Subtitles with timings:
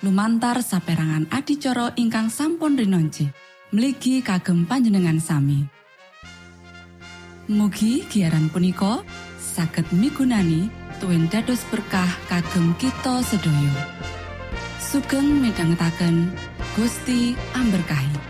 [0.00, 3.28] Lumantar saperangan adicara ingkang sampun rinonci.
[3.76, 5.60] Mligi kagem panjenengan sami.
[7.52, 9.04] Mugi giaran punika
[9.36, 10.72] saged migunani
[11.04, 13.76] tuwin dados berkah kagem kita sedoyo.
[14.80, 16.32] Sugeng midhangetaken
[16.80, 18.29] Gusti amberkahi.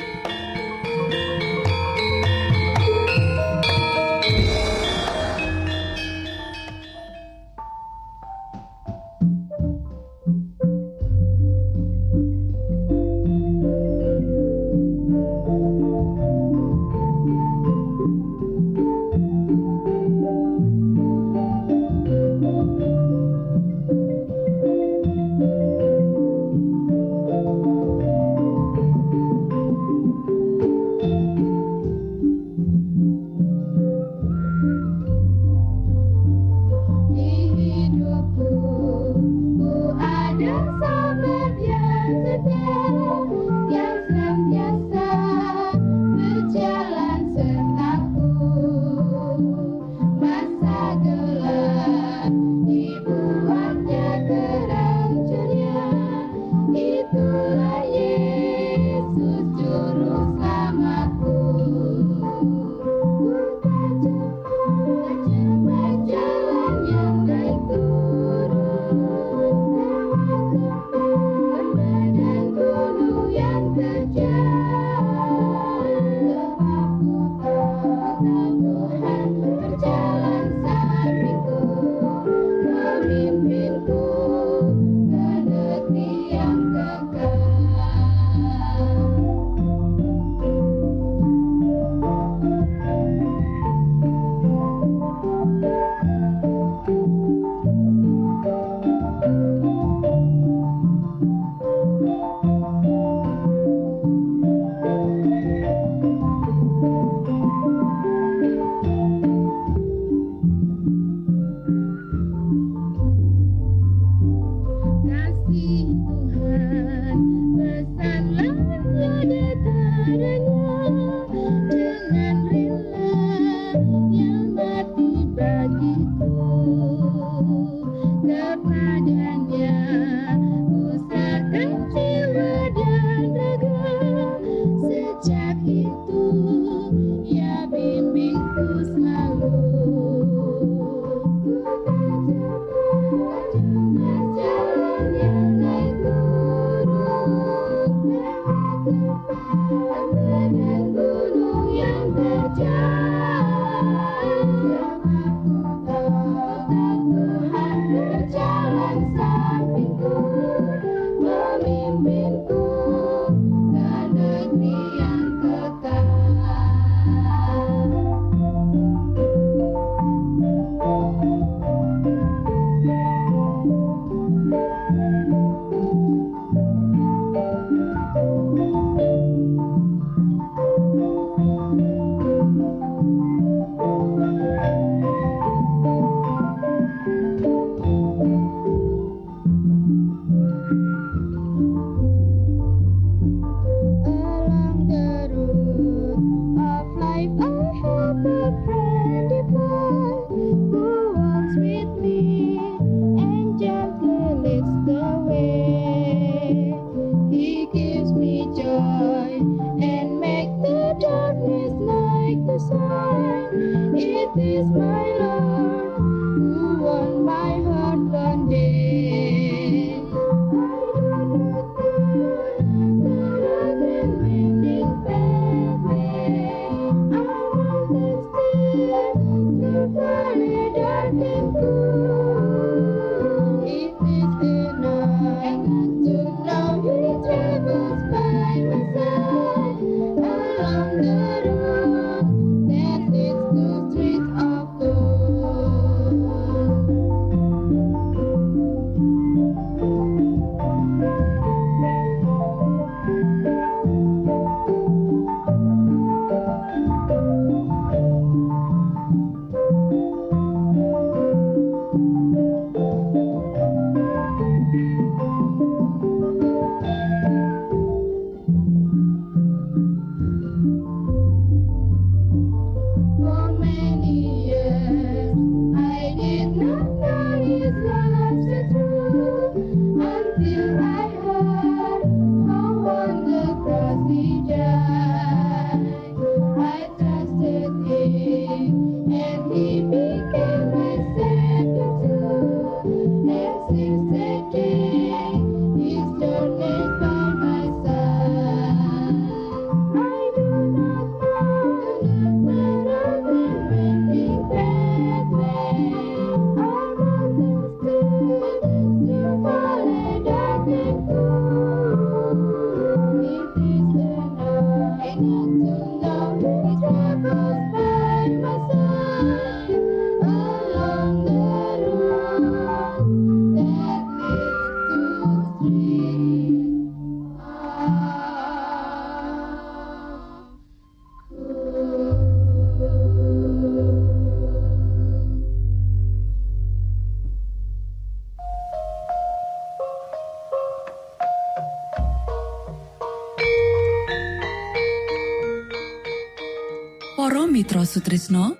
[347.21, 348.57] Mitra Sutrisno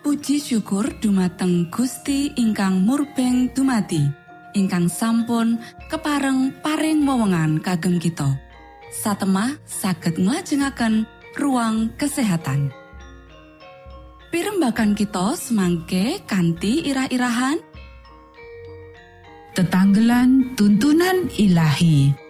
[0.00, 4.00] Puji syukur dumateng Gusti ingkang murbeng dumati
[4.56, 5.60] ingkang sampun
[5.92, 8.40] kepareng paring wewenngan kagem kita.
[8.88, 11.04] Satemah saged nglajengaken
[11.36, 12.72] ruang kesehatan.
[14.32, 17.60] Pirembakan kita semangke kanthi irah-irahan.
[19.52, 22.21] Tetanggelan tuntunan ilahi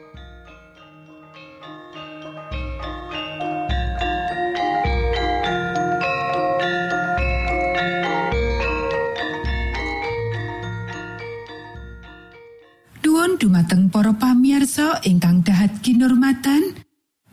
[15.07, 16.79] ingkang dahat kinurmatan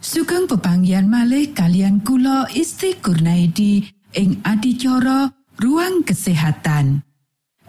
[0.01, 3.85] sugeng pepanggian malih kalian kula Isti Kurnaidi
[4.17, 5.29] ing adicara
[5.61, 7.05] ruang kesehatan.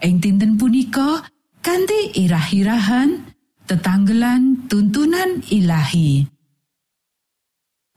[0.00, 1.24] Ing dinten punika
[1.60, 3.28] kanthi irah-irahan
[3.68, 6.24] tetanggelan tuntunan ilahi.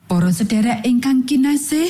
[0.03, 1.89] Para sederek ingkang kinasih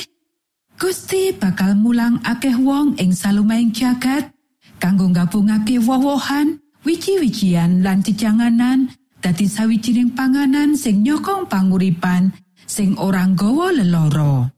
[0.74, 4.34] Gusti bakal mulang akeh wong ing salumaing jagat
[4.82, 8.90] kanggo gabungake wowohan wiji-wijian lan jejanganan
[9.24, 12.28] dadi sawijining panganan sing nyokong panguripan
[12.68, 14.52] sing ora nggawa leloro.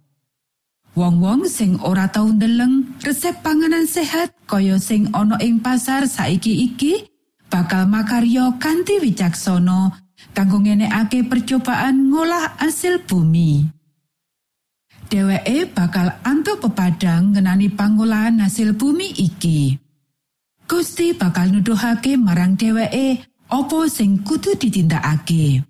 [0.98, 7.06] Wong-wong sing ora tau ndeleng resep panganan sehat kaya sing ana ing pasar saiki iki
[7.46, 10.02] bakal makarya kanthi wicaksana
[10.34, 13.70] kanggo ngenekake percobaan ngolah asil bumi.
[15.06, 19.78] Dheweke bakal antuk pepadang ngenani pangolahan hasil bumi iki.
[20.66, 25.62] Gusti bakal nuduhake marang dheweke opo sing kudu ditindakake.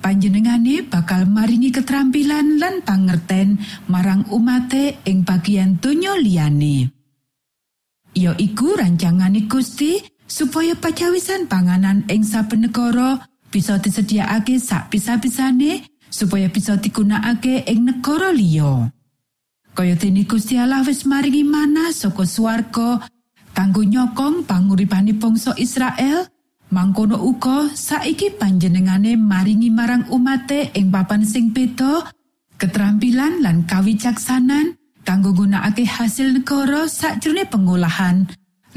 [0.00, 3.60] Panjenengane bakal maringi keterampilan lan pangerten
[3.92, 6.88] marang umate ing bagian donya liyane.
[8.16, 13.20] Ya iku rancangane Gusti supaya pacawisan panganan ing saben negara
[13.52, 18.88] bisa disediakake sak bisa-bisane supaya bisa digunakake ing negara liya.
[19.76, 23.04] Kaya dene Gusti Allah wis maringi mana saka swarga
[23.52, 26.24] kanggo nyokong panguripane bangsa Israel
[26.70, 32.06] mangkono uga saiki panjenengane maringi marang umate ing papan sing beda
[32.58, 38.26] keterampilan lan kawicaksanan kanggo gunakake hasil negara sakjroning pengolahan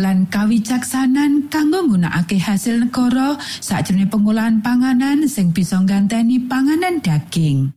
[0.01, 7.69] lan kawicaksanan kanggo nggunakake hasil negara sakjroning pengolahan panganan sing bisa ganteni panganan daging.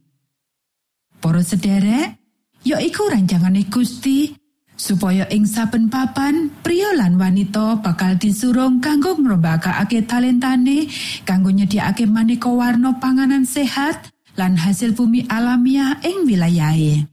[1.21, 2.17] Para sederek,
[2.65, 4.36] ya iku rancangane Gusti
[4.77, 10.87] supaya ing saben papan pria lan wanita bakal disurung kanggo ngrombakake talentane
[11.25, 17.09] kanggo nyediakake maneka warna panganan sehat lan hasil bumi alamiah ing wilayahe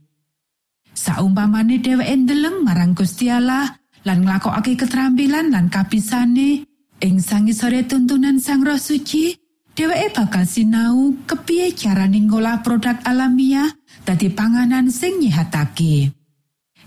[0.93, 6.69] Saumpamane dheweke ndeleng marang Gusti Allah lan nglakokake keterampilan lan kapisane
[7.03, 9.35] ing sangisore tuntunan Sang Roh Suci,
[9.75, 13.67] dheweke bakal sinau kepiye carane ngolah produk alamiah
[14.07, 16.22] dadi panganan sing nyihatake.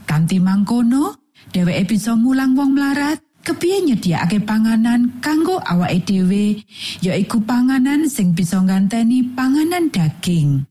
[0.06, 1.18] Kanti mangkono,
[1.50, 3.18] dheweke bisa mulang wong mlarat.
[3.46, 6.66] Kepiye nyediakake panganan kanggo awake dhewe?
[6.98, 10.66] Yaiku panganan sing bisa nganteni panganan daging.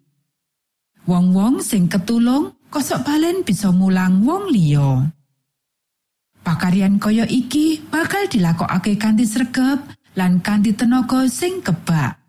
[1.08, 5.08] Wong-wong sing ketulung kosok balen bisa mulang wong liya.
[6.44, 9.80] Pakaryan kaya iki bakal dilakokake kanthi sregep
[10.20, 12.20] lan kanthi tenaga sing kebak.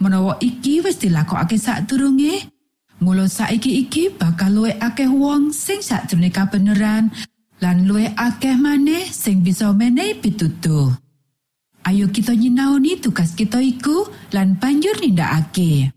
[0.00, 2.57] Menawa iki wis dilakokake sadurunge
[2.98, 7.10] mulo saiki iki bakal luwih akeh wong sing sakjroning kabeneran
[7.58, 10.94] lan luwe akeh maneh sing bisa menehi pitutuh.
[11.86, 15.94] Ayo kita nyinaoni tugas kita iku lan banjur nindakake.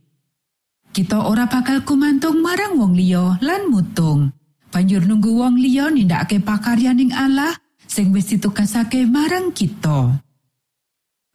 [0.91, 4.31] Kita ora bakal kumantung marang wong liya lan mutung.
[4.72, 7.51] Banjur nunggu wong liya nindakake pakaryaning Allah
[7.88, 10.15] sing wis ditugasake marang kita.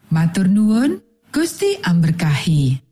[0.08, 1.02] Matur nuwun,
[1.34, 2.85] Gusti amberkahi.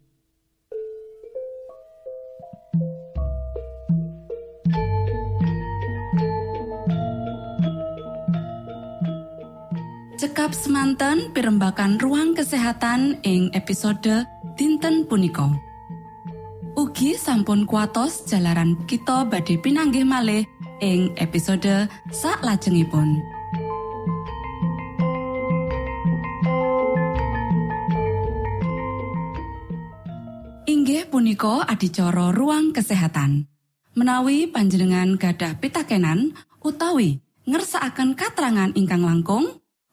[10.44, 14.28] Cekap semanten pimbakan ruang kesehatan ing episode
[14.60, 15.48] dinten punika.
[16.76, 20.44] Ugi sampun kuatos jalaran kita badhe pinanggih malih
[20.84, 23.24] ing episode sak lajengipun
[30.68, 33.48] inggih punika adicara ruang kesehatan.
[33.96, 39.63] Menawi panjenengan gadah pitakenan utawi ngersaakan katrangan ingkang langkung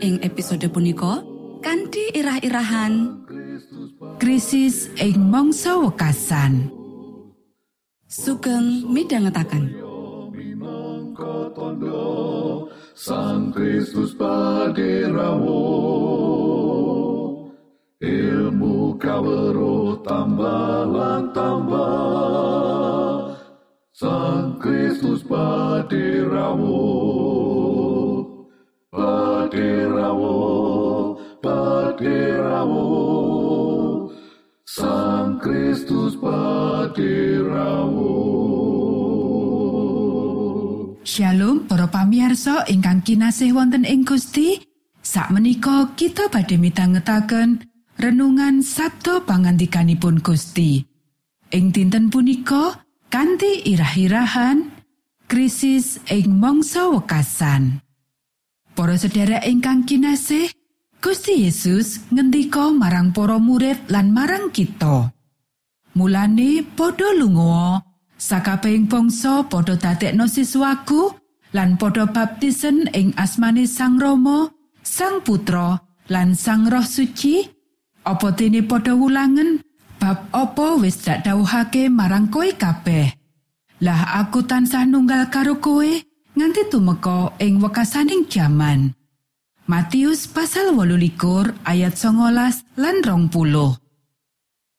[0.00, 1.20] ing episode punika
[1.60, 3.20] kanthi irah-irahan
[4.16, 6.72] krisis ing mangsa wekasan.
[8.10, 8.90] Sugeng
[11.54, 15.62] tondo Sang Kristus paderamu
[18.02, 20.84] ilmu kawero tambah
[21.32, 23.38] tambah.
[23.94, 26.84] Sang Kristus paderamu
[29.50, 30.38] paderamu
[31.42, 32.86] paderamu
[34.62, 38.14] Sang Kristus paderamu
[41.02, 44.62] Shalom para pamiarsa ingkang kinasih wonten ing Gusti
[45.02, 47.66] Sakmenika kita badhe midhangetaken
[47.98, 50.86] renungan Sabto pangandikanipun Gusti.
[51.50, 54.70] Ing dinten punika kanthi irah-irahan
[55.26, 57.89] krisis ing mangsa wekasan
[58.80, 60.48] Para sedherek ingkang kinasih
[61.04, 65.12] Gusti Yesus ngendika marang para murid lan marang kita
[66.00, 67.84] Mulane padha lunga
[68.16, 71.12] sakabehing bangsa padha dadekno siswaku
[71.52, 74.48] lan padha baptisen ing asmane Sang Rama,
[74.80, 75.76] Sang Putra
[76.08, 77.44] lan Sang Roh Suci.
[78.08, 79.60] Apa dene padha wulangen
[80.00, 83.12] bab apa wis dak dawuhake marang kowe kabeh.
[83.84, 86.08] Lah aku tansah nunggal karo kowe
[86.40, 88.96] nganti tumeka ing wekasaning jaman.
[89.68, 93.76] Matius pasal 18 ayat 19 lan 20.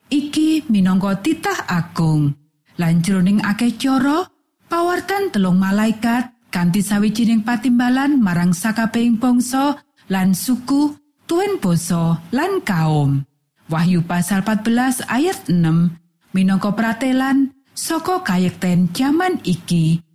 [0.10, 2.34] Iki minangka titah agung.
[2.82, 4.26] Lan jroning akeh cara,
[4.65, 9.78] pawartan telung malaikat kanthi sawijining patimbalan marang sakabehing bangsa
[10.10, 10.97] lan suku,
[11.30, 13.21] tuen basa lan kaum.
[13.69, 15.54] Wahyu pasal 14 ayat 6
[16.34, 20.11] minangka pratelan saka kayekten jaman iki.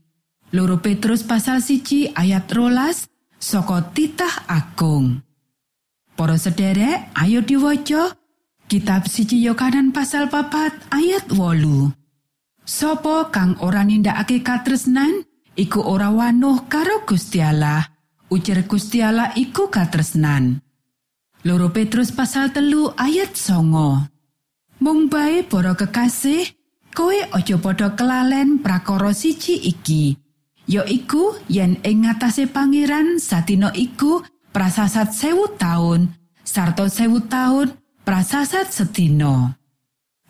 [0.55, 3.11] Loro Petrus pasal siji ayat rolas
[3.43, 5.23] saka titah agung.
[6.15, 8.15] Para sederek, ayo diwaca
[8.67, 11.95] Kitab siji Yohanan pasal papat ayat wolu.
[12.67, 15.23] Sopo kang ora nindakake katresnan,
[15.55, 17.39] iku ora wanuh karo Gusti.
[18.27, 20.59] Ujar Gusti Allah iku katresnan.
[21.47, 24.03] Loro Petrus pasal telu ayat songo.
[24.83, 26.43] Mung bae para kekasih,
[26.91, 30.26] kowe aja padha kelalen prakara siji iki.
[30.67, 36.11] Ya iku yen ing ngatasé pangeran sadina iku prasasat sewu taun,
[36.43, 37.71] sarta sewu taun
[38.03, 39.55] prasasat sedina.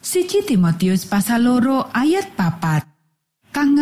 [0.05, 2.85] Siji Timotius pasal loro ayat papat.
[3.49, 3.73] Kang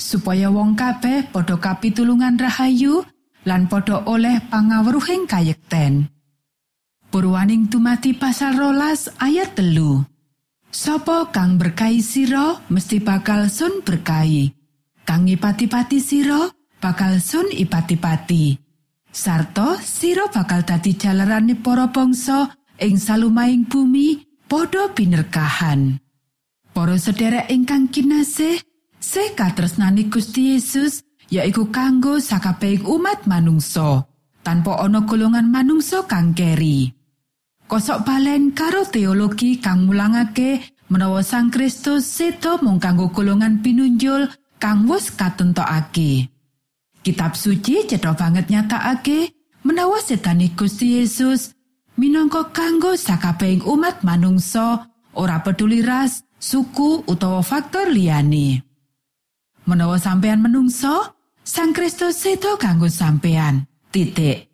[0.00, 3.04] supaya wong kabeh padha kapitulungan rahayu
[3.44, 6.08] lan padha oleh pangawruhing kayekten.
[7.12, 10.00] Purwaning tumati pasal rolas ayat telu.
[10.72, 14.59] Sopo kang berkahi siro mesti bakal sun berkahi.
[15.10, 18.54] Kang ipati-pati siro bakal sun ipati-pati.
[19.10, 22.46] Sarto siro bakal dadi jalarane para bangsa
[22.78, 25.98] ing salumaing bumi padha binerkahan.
[26.70, 28.62] Para sederek ingkang kinasih,
[29.02, 34.06] se katresnani Gusti Yesus yaiku kanggo sakabehing umat manungsa
[34.46, 36.86] tanpa ana golongan manungsa kang keri.
[37.66, 44.84] Kosok balen karo teologi kang mulangake menawa Sang Kristus sedo mung kanggo golongan pinunjul kang
[44.86, 46.28] wis katentokake.
[47.00, 49.32] Kitab suci cetha banget nyatakake
[49.64, 51.56] menawa setane Gusti Yesus
[51.96, 58.62] minangka kanggo sakabehing umat manungsa ora peduli ras, suku utawa faktor liyane.
[59.66, 63.66] Menawa sampeyan menungso, Sang Kristus sedo kanggo sampeyan.
[63.90, 64.46] Titik.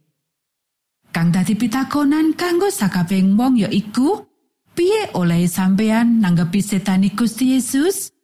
[1.13, 4.25] Kang dadi pitakonan kanggo sakabehing wong ya iku,
[4.73, 8.16] piye oleh sampeyan nanggepi setani Gusti Yesus?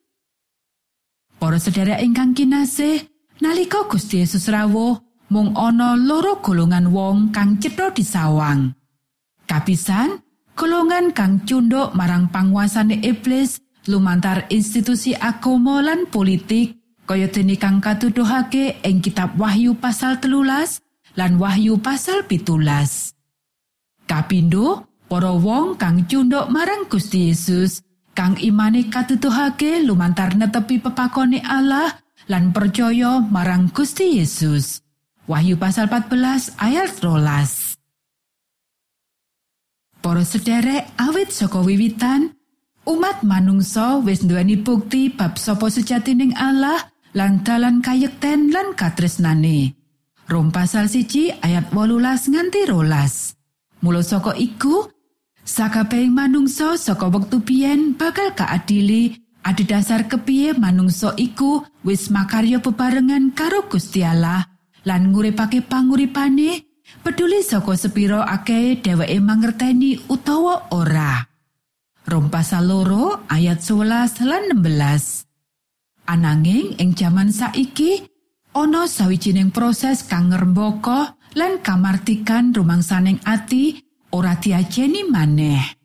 [1.42, 3.02] Para sedherek ingkang kinasih,
[3.42, 8.70] nalika Gusti Yesus rawuh, mung ana loro golongan wong kang cetha disawang.
[9.50, 10.22] Kapisan,
[10.54, 13.58] golongan kang cunduk marang panguasane iblis
[13.90, 16.78] lumantar institusi agama lan politik
[17.10, 20.78] kaya dene kang katuduhake ing kitab Wahyu pasal telulas
[21.18, 23.18] lan Wahyu pasal pitulas.
[24.06, 27.82] Kapindo, para wong kang cunduk marang Gusti Yesus
[28.22, 31.90] kang imane katuduhake lumantar netepi pepakone Allah
[32.30, 34.78] lan percaya marang Gusti Yesus.
[35.26, 37.74] Wahyu pasal 14 ayat rolas.
[39.98, 42.30] Para sederek awit saka wiwitan
[42.86, 46.78] umat manungsa wis nduweni bukti bab sapa sejatining Allah
[47.18, 49.74] lan dalan kayekten lan katresnane.
[50.30, 53.34] Rom pasal siji ayat wolulas nganti rolas.
[53.82, 54.91] Mula saka iku,
[55.42, 63.66] sakabehing manungsa saka wektu biyen bakal kaadili adhedhasar kepiye manungsa iku wis makarya bebarengan karo
[63.66, 64.46] Gusti Allah
[64.86, 66.66] lan nguripake panguripane
[67.02, 71.26] peduli saka sepiro akeh dheweke mangerteni utawa ora.
[72.02, 76.10] Rom pasal loro ayat 11 lan 16.
[76.10, 78.02] Ananging ing jaman saiki
[78.58, 83.78] ana sawijining proses kang ngrembaka lan kamartikan rumangsaning ati
[84.12, 85.82] ora diajeni maneh.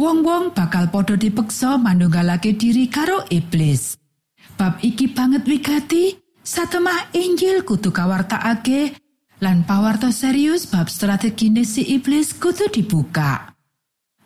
[0.00, 4.00] Wong-wong bakal padha dipeksa manunggalake diri karo iblis.
[4.56, 8.96] Bab iki banget wigati satemah Injil kudu kawartakake
[9.44, 13.56] lan pawarto serius bab strategine si iblis kudu dibuka.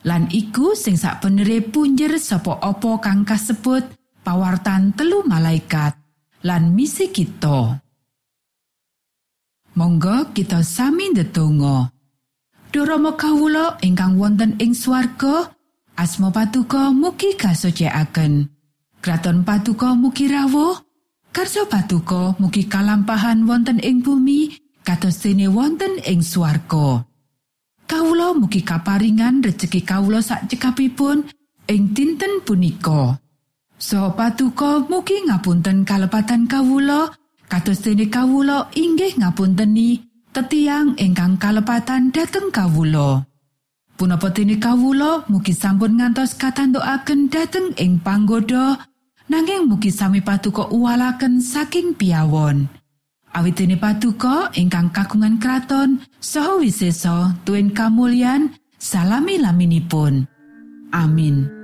[0.04, 3.82] Lan iku sing sak punjer sapa apa kang kasebut
[4.20, 5.96] pawartan telu malaikat
[6.44, 7.80] lan misi kita.
[9.74, 11.93] Monggo kita sami ndedonga.
[12.74, 15.46] Durama kawula ingkang wonten ing swarga,
[15.94, 18.50] asma patuko mugi kasucikaken.
[18.98, 20.82] Kraton patuko mugi rawuh,
[21.30, 27.06] karso patuko mugi kalampahan wonten ing bumi, kados dene wonten ing swarga.
[27.86, 31.30] Kawula mugi kaparingan rejeki kawula sak cekapipun
[31.70, 33.22] ing dinten punika.
[33.78, 37.06] So patuko mugi ngapunten kalepatan kawula,
[37.46, 43.22] kados dene kawula inggih ngapunteni tetiang ingkang kalepatan dhateng kawula.
[43.94, 48.82] Punapa dene kawula mugi sampun ngantos katandukaken dhateng ing panggoda
[49.30, 52.66] nanging mugi sami patuko uwalaken saking piawon.
[53.30, 58.50] Awitene patuko ingkang kagungan kraton saha wiseso tuen kamulyan
[58.82, 60.26] salami laminipun.
[60.90, 61.63] Amin.